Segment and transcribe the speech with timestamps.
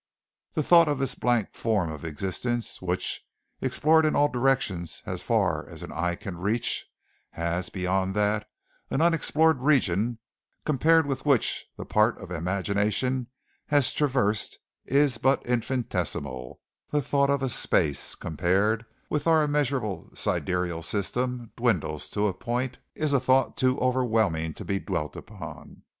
[0.53, 3.23] The thought of this blank form of existence which,
[3.61, 6.87] explored in all directions as far as eye can reach,
[7.33, 8.49] has, beyond that,
[8.89, 10.17] an unexplored region
[10.65, 13.27] compared with which the part imagination
[13.67, 16.59] has traversed is but infinitesimal
[16.89, 22.33] the thought of a space, compared with which our immeasurable sidereal system dwindles to a
[22.33, 25.83] point, is a thought too overwhelming to be dwelt upon.